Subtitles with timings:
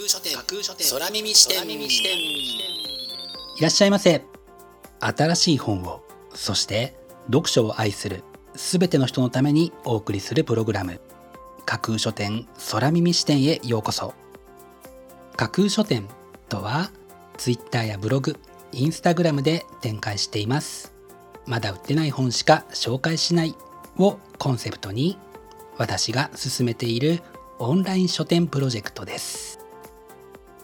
[0.00, 0.34] 架空書店。
[0.34, 0.94] 架空書店。
[0.94, 1.68] 空耳視点。
[3.58, 4.24] いらっしゃいませ。
[4.98, 6.96] 新しい本をそして
[7.26, 8.24] 読書を愛する
[8.54, 11.02] すべての人のためにお送りするプログラム。
[11.66, 14.14] 架空書店空耳視点へようこそ。
[15.36, 16.08] 架空書店
[16.48, 16.90] とは
[17.36, 18.38] Twitter やブログ
[18.72, 20.94] インスタグラムで展開しています。
[21.44, 23.54] まだ売ってない本しか紹介しない
[23.98, 25.18] をコンセプトに
[25.76, 27.20] 私が進めている
[27.58, 29.59] オンライン書店プロジェクトです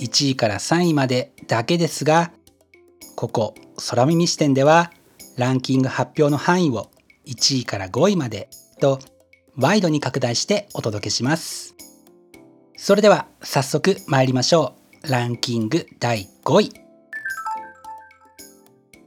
[0.00, 2.32] 1位から3位までだけですが
[3.16, 3.54] ここ
[3.88, 4.90] 空耳視点では
[5.36, 6.90] ランキング発表の範囲を
[7.26, 8.48] 1位から5位まで
[8.80, 8.98] と
[9.56, 11.74] ワイドに拡大してお届けします。
[12.76, 14.74] それでは早速参りましょ
[15.04, 15.10] う。
[15.10, 16.72] ランキング第5位。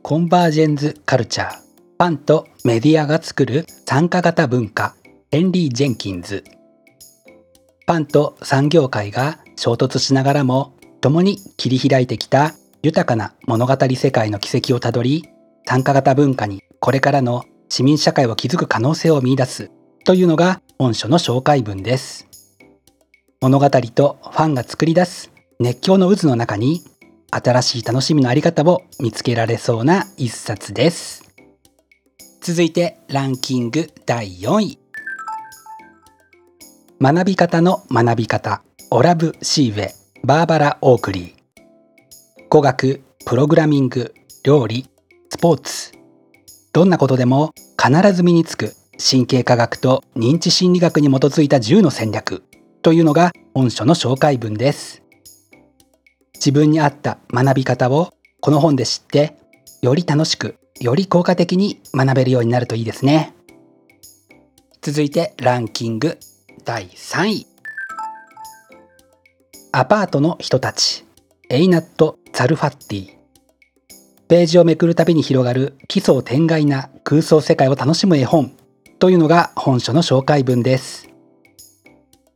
[0.04, 1.58] コンバージェンズカルチャー。
[1.58, 4.96] ファンとメディアが作る参加型文化。
[5.31, 6.44] ヘンリー・ジェンキンズ。
[7.88, 10.72] パンと産業界が衝突しながらも
[11.03, 15.28] 共に切り開いてきた豊かな物語世界の軌跡をたどり
[15.66, 19.69] 参加型文化にこれからの市民社会を築く可能性を見出す
[20.06, 22.30] というのが本書の紹介文です。
[23.42, 26.86] 物語とファンが作り出す熱狂の渦の中に
[27.31, 31.34] 新しい楽しみのあり方を見つけられそうな一冊です。
[32.40, 34.80] 続いてランキング第4位。
[37.02, 42.44] 学び方の学び方オラブ・シーウェバーバラ・オークリー。
[42.47, 44.13] 語学プログラミング
[44.45, 44.89] 料理
[45.29, 45.91] スポーツ。
[46.72, 52.41] どんなことでも必ず身につく神経科学と認知心理学に基づいた10の戦略
[52.81, 55.03] というのが本書の紹介文です。
[56.35, 59.35] 自分に合った学び方をこの本で知って
[59.81, 63.33] より楽しくより効果的に学べるようになるといいですね。
[64.81, 66.17] 続いてランキング
[66.63, 67.53] 第3位。
[69.75, 71.03] アパートの人たち。
[71.50, 73.09] エイナット・ザルファッティ。
[74.28, 78.56] ページをめくるたびに広がる奇想天外な空想世界を楽しむ絵本。
[79.00, 81.09] というのが本書の紹介文です。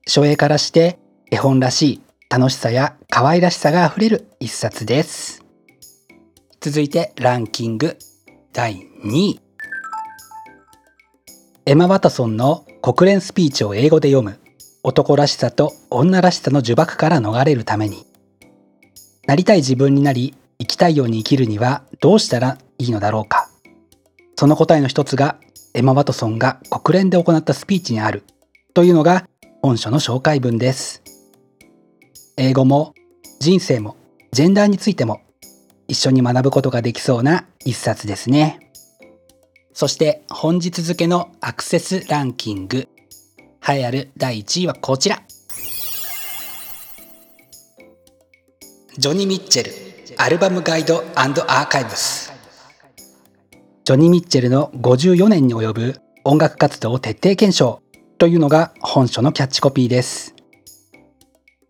[0.08, 0.98] 書影からして
[1.30, 5.46] 絵本らしい楽しさや可愛らしさがあふれる一冊です。
[6.60, 8.00] 続いてランキング。
[8.52, 9.40] 第2位。
[11.68, 14.40] エマ・ワトソンの国連スピーチを英語で読む。
[14.84, 18.06] 男らしさと女らしさの呪縛から逃れるために。
[19.26, 23.50] なりたい自分になり生きたいように生きるにはどうしたらいいのだろうか。
[24.36, 25.38] その答えの一つが
[25.74, 28.24] エマ・ワトソンが国連で行ったスピーチにある。
[28.74, 29.28] というのが
[29.62, 31.04] 本書の紹介文です。
[32.38, 32.94] 英語も
[33.40, 33.98] 人生も
[34.32, 35.22] ジェンダーについても
[35.88, 38.60] 一緒に学ぶことができそうな一冊ですね。
[39.74, 42.88] そして本日付のアクセスランキング。
[43.70, 45.22] 栄えある第1位はこちら。
[48.98, 49.72] ジョニー・ミッチェル
[50.18, 52.32] アルバムガイドアーカイブス。
[53.84, 57.82] ジョニー・ミッチェルの54年に及ぶ音楽活動を徹底検証
[58.18, 60.34] というのが本書のキャッチコピーです。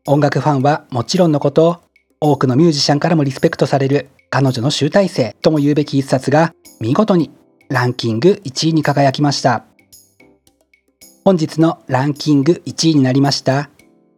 [0.05, 1.81] 音楽ファンはもちろんのこと
[2.21, 7.31] 多くのミュージシャンからもリスペクトされる彼女の集大成とも言うべき一冊が見事に
[7.69, 9.66] ランキング1位に輝きました。
[11.27, 13.69] 本日のランキング1位になりました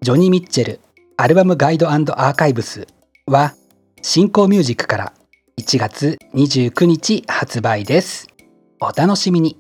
[0.02, 0.80] ジョニー・ミッチェル
[1.18, 2.88] アルバムガイドアーカイブス
[3.26, 3.56] は
[4.04, 5.14] 新興ミュージックから
[5.60, 8.28] 1月29日発売です。
[8.80, 9.58] お楽しみに。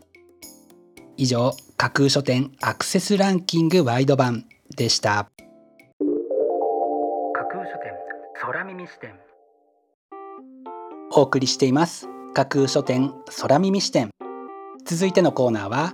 [1.17, 4.45] 以上架空書店アクセスランキングワイド版
[4.77, 5.27] でした。
[7.33, 7.93] 架空書店
[8.39, 9.15] 空耳視点。
[11.13, 12.07] お送りしています。
[12.35, 13.11] 架空書店
[13.41, 14.11] 空耳視点。
[14.85, 15.93] 続いてのコーナーは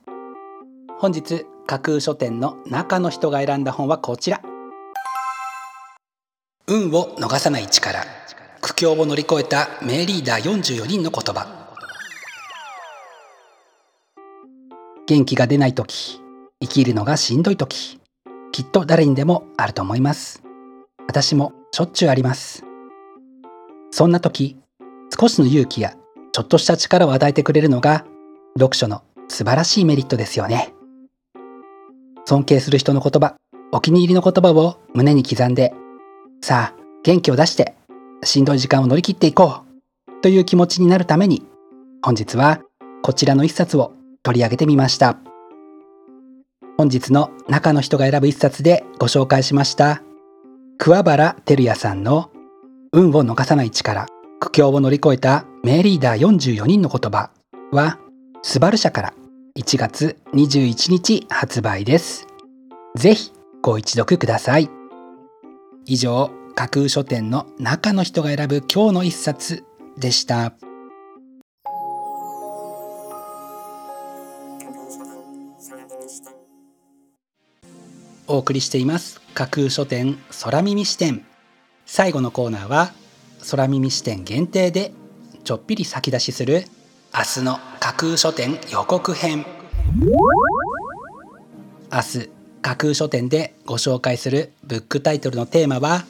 [1.01, 4.39] 本日架空書店の中の人が選んだ本はこちら。
[6.67, 8.05] 運を逃さない力。
[8.61, 11.47] 苦境を乗り越えた名リーダー44人の言葉。
[15.07, 16.21] 元気が出ない時。
[16.61, 17.99] 生きるのがしんどい時。
[18.51, 20.43] きっと誰にでもあると思います。
[21.07, 22.63] 私もしょっちゅうあります。
[23.89, 24.55] そんな時
[25.19, 25.95] 少しの勇気や
[26.31, 28.05] ちょっとした力を与えてくれるのが
[28.53, 30.75] 読書の素晴らしいメリットですよね。
[32.31, 33.35] 尊敬する人の言葉
[33.73, 35.73] お気に入りの言葉を胸に刻んで
[36.41, 37.75] さあ元気を出して
[38.23, 41.45] しんどい時間を乗り切っていこうという気持ちになるために
[42.01, 42.61] 本日は
[43.03, 43.91] こちらの一冊を
[44.23, 45.17] 取り上げてみました。
[46.77, 50.01] 本日の中の人が選ぶ一冊でご紹介しました
[50.79, 52.31] 桑原照也さんの
[52.93, 54.07] 運を逃さない力
[54.39, 57.29] 苦境を乗り越えた名リーダー44人の言葉
[57.71, 57.99] は
[58.41, 59.13] スバル社から
[59.57, 62.25] 1月21日発売です。
[62.95, 64.69] ぜひご一読ください。
[65.85, 69.65] 以上架空書店の中の人が選ぶ今日の一冊
[69.97, 70.53] でした。
[78.27, 79.19] お送りしています。
[79.33, 81.25] 架空書店空耳視点。
[81.85, 82.93] 最後のコーナーは
[83.49, 84.93] 空耳視点限定で
[85.43, 86.63] ちょっぴり先出しする
[87.13, 89.43] 明日の架空書店予告編。
[91.91, 92.29] 明日
[92.61, 96.05] 架空書店でご紹介するブックタイトルのテーマは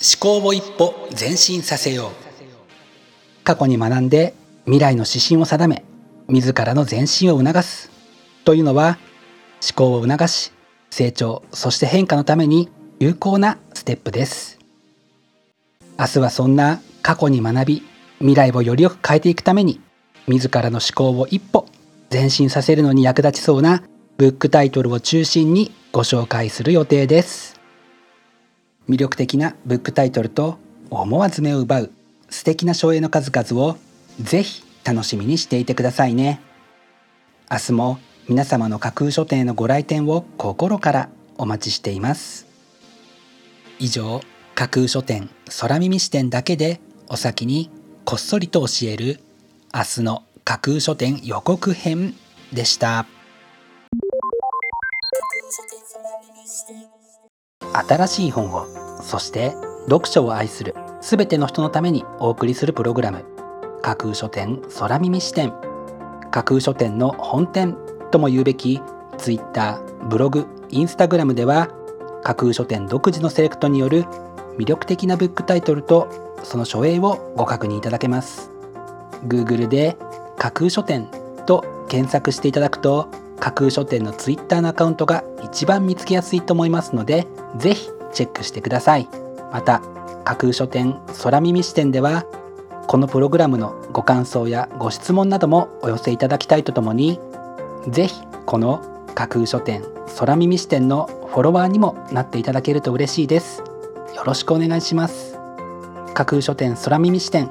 [0.00, 2.10] 思考を一歩前進させよう。
[3.42, 4.34] 過去に学んで
[4.66, 5.82] 未来の指針を定め
[6.28, 7.90] 自らの前進を促す。
[8.44, 8.98] というのは
[9.62, 10.52] 思考を促し
[10.90, 12.68] 成長そして変化のために
[13.00, 14.58] 有効なステップです。
[15.98, 17.82] 明日はそんな過去に学び
[18.18, 19.80] 未来をよりよく変えていくために
[20.28, 21.66] 自らの思考を一歩
[22.12, 23.82] 前進させるのに役立ちそうな
[24.18, 27.58] ブックタイトルを中心にご紹介する予定です。
[28.88, 30.58] 魅力的なブックタイトルと
[30.90, 31.90] 思わず目を奪う
[32.30, 33.76] 素敵な書影の数々を
[34.20, 36.40] ぜひ楽しみにしていてくださいね。
[37.50, 37.98] 明日も
[38.28, 41.08] 皆様の架空書店へのご来店を心から
[41.38, 42.46] お待ちしています。
[43.78, 44.20] 以上
[44.54, 45.30] 架空書店
[45.60, 47.70] 空耳視点だけでお先に
[48.04, 49.20] こっそりと教える
[49.74, 52.14] 明日の架空書店予告編
[52.54, 53.04] でした。
[57.86, 58.66] 新しい本を
[59.02, 59.52] そして
[59.84, 63.26] 読書を愛するすべての人のためにお送りするプログラム。
[63.82, 65.52] 架空書店空耳視点。
[66.30, 67.76] 架空書店の本店
[68.10, 68.80] とも言うべき
[69.18, 71.68] Twitter、ブログ、インスタグラムでは
[72.24, 74.04] 架空書店独自のセレクトによる
[74.58, 78.57] 魅力的なブックタイトルとその書影をご確認いただけます。
[79.26, 79.96] Google で
[80.36, 81.08] 架空書店
[81.46, 83.08] と検索していただくと
[83.40, 89.08] 架空書店の Twitter のアカウントが一番見つけやすいと思いますのでぜひチェックしてください。
[89.52, 89.80] また
[90.24, 92.24] 架空書店空耳視点では
[92.86, 97.18] このプログラムのご感想やご質問などもお寄せいただきたいとともに
[97.88, 98.82] ぜひこの
[99.14, 99.82] 架空書店
[100.18, 103.62] 空耳視点のフォロワーにもなっていただけると嬉しいです。
[104.14, 105.38] よろしくお願いします。
[106.14, 107.50] 架空書店空耳視点